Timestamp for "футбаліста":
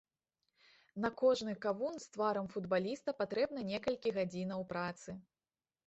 2.55-3.17